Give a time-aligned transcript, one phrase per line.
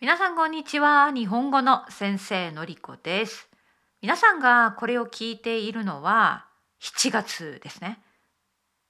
[0.00, 1.12] 皆さんこんにちは。
[1.12, 3.50] 日本語の先生のりこです。
[4.00, 6.46] 皆さんがこれを聞いているのは
[6.80, 7.98] 7月ですね。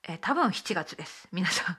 [0.08, 1.26] え多分7月です。
[1.32, 1.76] 皆さん。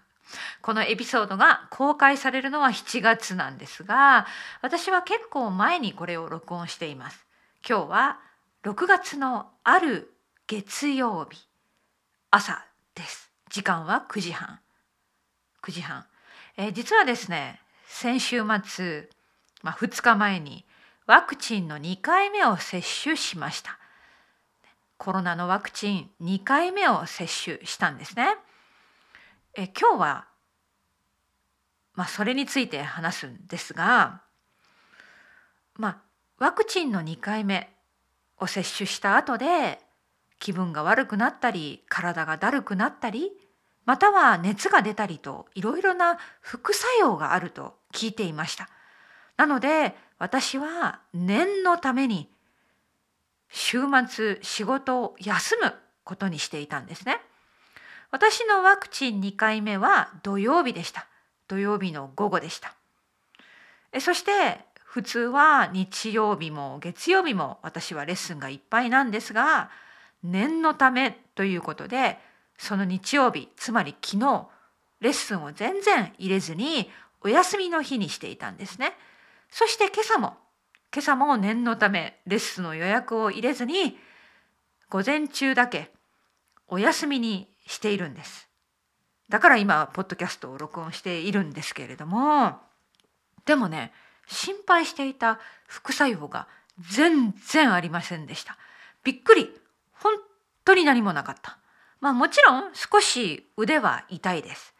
[0.61, 4.27] このエピソードが公開されるのは7月なんですが
[4.61, 7.25] 私は結構前にこれを録音しています。
[7.66, 8.20] 今日は
[8.66, 10.11] 6月のある
[10.48, 11.48] 月曜日
[12.31, 13.31] 朝です。
[13.49, 14.59] 時間は9時半。
[15.63, 16.05] 9時半、
[16.57, 19.09] え、実はですね先週末、
[19.63, 20.65] まあ、2日前に
[21.07, 23.77] ワクチンの2回目を接種しました
[24.97, 28.35] コロナのワクチン2回目を接種したんですね
[29.55, 30.27] え今日は、
[31.95, 34.21] まあ、それについて話すんですが
[35.75, 35.97] まあ
[36.38, 37.69] ワクチンの2回目
[38.39, 39.80] を接種した後で
[40.39, 43.31] 気分が悪くなったり体がだるくなったり
[43.85, 48.69] または熱が出たりといろいろな副作用があると聞いていました。
[49.37, 52.29] なので私は念のために
[53.49, 57.19] 週末仕事を休むことにしていたんですね。
[58.11, 61.07] 私のワクチン2回目は土曜日でした。
[61.47, 62.75] 土曜日の午後でした。
[63.99, 64.31] そして
[64.83, 69.69] 普通は日曜日も月曜日も私はレッスンがいっぱいなんですが
[70.23, 72.17] 念のためということで
[72.57, 74.47] その日曜日つまり昨日
[74.99, 76.89] レッスンを全然入れずに
[77.21, 78.93] お休みの日にしていたんですね。
[79.52, 80.38] そして今朝も
[80.94, 83.97] 今朝も念のためレッスンの予約を入れずに
[84.89, 85.91] 午前中だけ
[86.67, 88.49] お休みにしているんです。
[89.30, 92.58] だから今ポッドキャストを録音しているんですけれども
[93.45, 93.93] でもね
[94.27, 96.47] 心配していた副作用が
[96.80, 98.58] 全然ありませんでした。
[99.03, 99.49] びっくり
[99.93, 100.13] 本
[100.65, 101.58] 当に何もなかった。
[101.99, 104.73] まあもちろん少し腕は痛いです。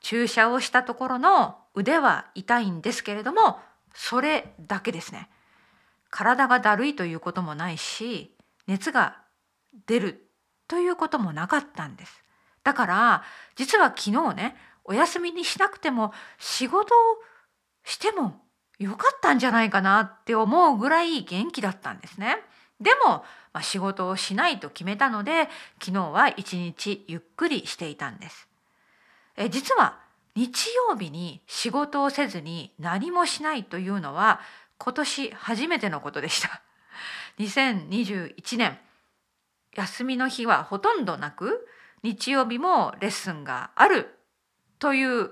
[0.00, 3.58] 注射をしたところの腕は痛いんですけれども
[3.94, 5.28] それだけですね。
[6.10, 8.34] 体がだるいということもないし
[8.66, 9.16] 熱が
[9.86, 10.28] 出る
[10.68, 12.24] ということもなかったんです。
[12.64, 13.22] だから
[13.56, 16.98] 実は昨日ねお休みにしなくても仕事を
[17.84, 18.40] しても
[18.78, 22.36] よかったんじゃないかなって思うぐらい元気だったんですね。
[22.80, 25.48] でも、まあ、仕事をしないと決めたので
[25.80, 28.48] 昨日は一日ゆっくりしていたんです。
[29.36, 30.01] え実は
[30.34, 34.40] 日曜日に仕事をせずに何もしないというのは
[34.78, 36.62] 今年初めてのことでした。
[37.38, 38.78] 2021年
[39.74, 41.66] 休みの日はほとんどなく
[42.02, 44.18] 日曜日もレッスンがある
[44.78, 45.30] という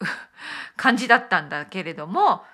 [0.76, 2.44] 感じだったんだけれども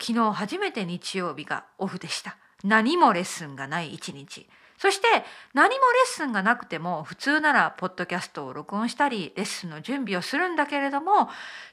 [0.00, 4.48] 昨日初めて日曜日がオフでした何もレッスンがない一日
[4.78, 5.06] そして
[5.54, 11.28] 何もレッスンがなくても普通ならポッドキャストを録音したりレッスンの準備をするんだけれども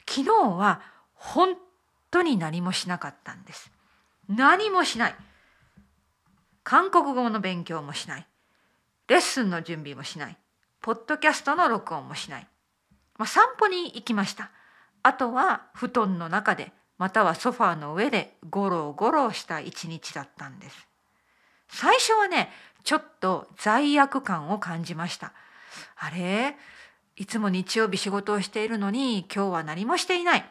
[0.08, 0.82] 昨日は
[1.14, 1.56] 本
[2.12, 3.72] 当に何もしなかったんです。
[4.30, 5.16] 何もしない。
[6.64, 8.28] 韓国語の勉強もしない。
[9.08, 10.38] レッスンの準備もしない。
[10.82, 12.48] ポッドキャストの録音もしない、
[13.18, 14.52] まあ、散歩に行きました。
[15.02, 20.88] あとは布団の中でまたはソファーの上でゴロゴロした一日だったんです。
[21.74, 22.50] 最初はね
[22.84, 25.34] ちょっと罪悪感を感じました。
[25.98, 26.56] あれ？
[27.16, 30.46] いつも日曜日仕事をしているのに今日は何もしていない。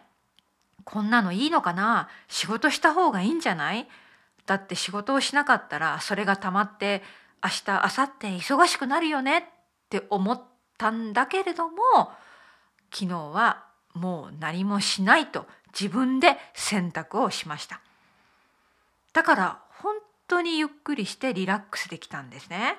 [0.84, 2.08] こんなのいいのかな？
[2.28, 3.88] 仕事した方がいいんじゃない？
[4.46, 7.02] だって仕事をしなかったらそれがたまって
[7.42, 9.38] 明日明後日忙しくなるよね？
[9.38, 9.42] っ
[9.88, 10.42] て思っ
[10.78, 11.74] たんだけれども
[12.92, 15.46] 昨日はもう何もしないと
[15.78, 17.80] 自分で選択をしました。
[19.12, 19.58] だから
[20.32, 22.78] 当にゆっくりしてリラックスできたんですね。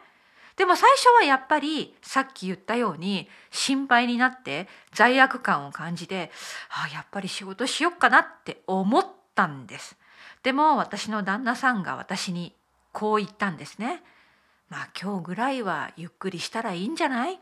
[0.56, 6.32] でも最初はやっぱりさっき言ったように心配になって罪悪感を感じて
[6.70, 9.06] あやっぱり仕事しよっかなって思っ
[9.36, 9.96] たんです。
[10.44, 12.54] でも私の旦那さんが私に
[12.92, 14.04] こう言ったんですね。
[14.70, 17.40] まあ今日ぐらいはゆっくりしたらいいんじゃない？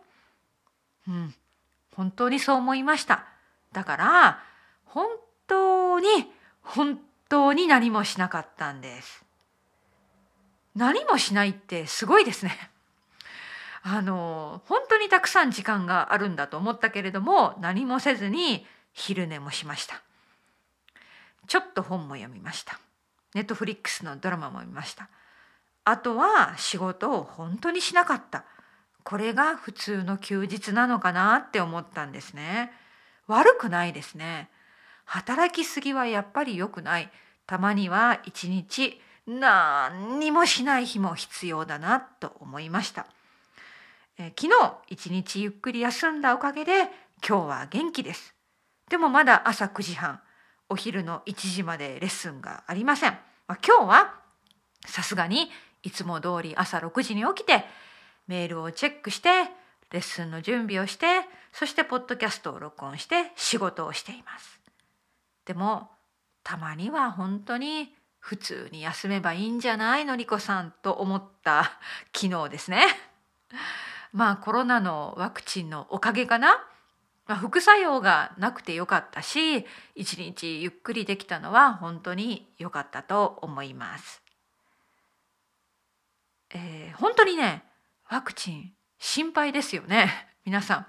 [1.08, 1.36] うん。
[1.96, 3.25] 本当にそう思いました。
[3.74, 4.44] だから
[4.86, 5.07] 本
[5.48, 6.07] 当に
[6.62, 9.25] 本当に何もしなかったんです。
[10.75, 12.71] 何もしないってすごいですね。
[13.83, 20.01] あの本当にたくさん時間があるんだと思ったけれども何もせずに昼寝もしました。
[21.47, 22.79] ちょっと本も読みました。
[23.33, 25.09] ネットフリックスのドラマも見ました。
[25.83, 28.45] あとは仕事を本当にしなかった。
[29.03, 32.71] これが普通の休日なのかなって思ったんですね。
[33.27, 34.50] 悪くないですね。
[35.06, 37.12] 働きすぎはやっぱり良くない。
[37.47, 43.06] たまには一日何にもしない日も必要だなと思いました。
[44.18, 46.89] え昨日一日ゆっくり休んだおかげで
[47.27, 48.35] 今日は元気です。
[48.89, 50.19] でもまだ朝9時半
[50.69, 53.12] お昼の1時までレッスンがありません。
[53.47, 54.13] まあ、今日は
[54.85, 55.50] さすがに
[55.83, 57.65] いつも通り朝6時に起きて
[58.27, 59.29] メールをチェックして
[59.91, 61.06] レッスンの準備をして
[61.51, 64.59] そしてポッドキャストを録音して仕事をしています。
[65.45, 65.89] でも
[66.44, 71.79] たまには本当に普通に休めばいいんじゃないのりこさんと思った
[72.15, 72.85] 昨日ですね。
[74.13, 76.63] まあコロナのワクチンのおかげかな、
[77.25, 79.65] まあ、副作用がなくてよかったし
[79.95, 84.21] 一日ゆっくりできたのは本当に良かったと思います。
[86.51, 87.63] えー、本当にね
[88.07, 90.88] ワクチン心配ですよね 皆さん。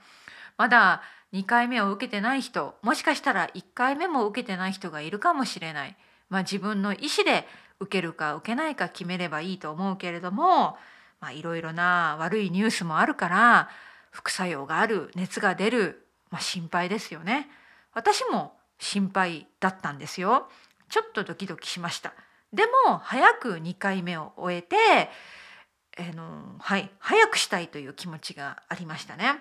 [0.59, 1.03] まだ
[1.33, 5.97] 2回目を受けてない人もしかしたら1回目も受けてない人がいるかもしれない。
[6.33, 7.47] まあ、自分の意思で
[7.79, 10.79] 受けるか受けないか決めればいいと思うけれども
[11.35, 13.69] いろいろな悪いニュースもあるから
[14.11, 17.49] 副作用がある熱が出る、まあ、心配ですよね。
[17.93, 20.49] 私も心配だったんですよ。
[20.89, 22.15] ちょっとドキドキしました。
[22.53, 24.77] でも早く2回目を終えて、
[25.99, 29.39] えのはい、早くしたいという気持ちがありましたね。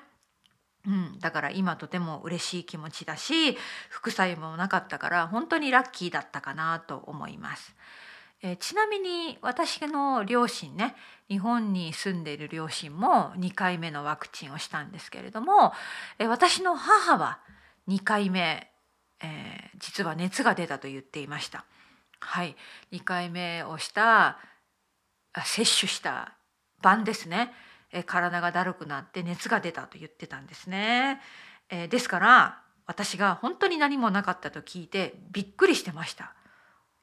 [0.85, 3.55] うん、だから今とても嬉しい気持ちだし
[3.89, 7.75] 副作用もなかったから本当にラッキーだったかなと思います。
[8.43, 10.95] えちなみに私の両親ね
[11.29, 15.73] 日本に住んでいる両親も2回目のワクチンをしたんですけれども、
[16.17, 17.39] え私の母は
[17.87, 18.71] 2回目、
[19.21, 21.65] えー、実は熱が出たと言っていました。
[22.19, 22.55] はい、
[22.91, 24.39] 2回目をした
[25.43, 26.33] 接種した
[26.81, 27.51] 晩ですね
[27.91, 31.21] え体がだるくなって熱が出たと言ってたんですね。
[31.69, 36.33] えですから私が本当に何もなかったと聞いてびっくりしてました。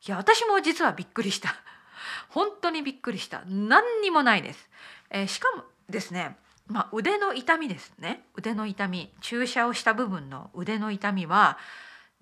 [0.06, 1.55] いや私も実はびっくりした。
[2.29, 3.43] 本当にびっくりした。
[3.46, 4.69] 何にもないです。
[5.11, 6.37] えしかもですね、
[6.67, 11.58] まあ、腕の痛みですね腕の痛み注射をした部分の腕の痛みは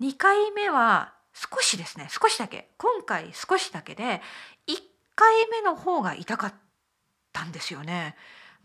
[0.01, 4.21] 2回目は少しですね少しだけ今回少しだけで
[4.67, 4.77] 1
[5.15, 6.53] 回目の方が痛かっ
[7.33, 8.15] たんですよね。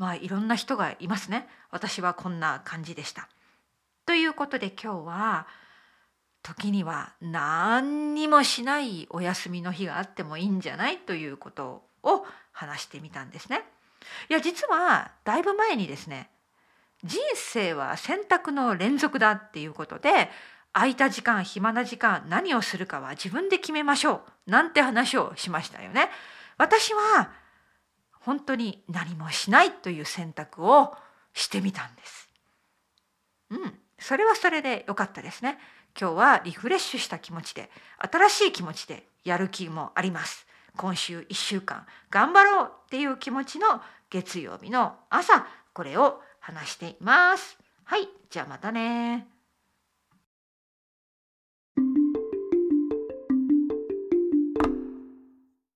[0.03, 3.29] まあいろんな人がいますね私はこんな感じでした。
[4.05, 5.47] ということで今日は
[6.43, 13.63] 時には何にもしないお休みの日があってもいいんじゃないということを話してみたんですね。
[14.29, 16.31] いや実はだいぶ前にですね
[17.05, 20.31] 人生は選択の連続だっていうことで
[20.73, 26.11] 空いた時間暇な時間何をするかは自分で決めましょうなんて話をしましたよね。
[26.59, 27.31] 私は
[28.25, 30.95] 本当に何もしないという選択を
[31.35, 32.29] してみたんです。
[33.51, 35.59] うん、それはそれで良かったですね。
[35.99, 40.47] 今日はリフレッシュした気持ちで新しい気持ちでやる気もあります。
[40.77, 43.67] 今週1週間頑張ろうっていう気持ちの
[44.09, 47.59] 月曜日の朝これを話しています。
[47.85, 49.32] はい、じゃあまたね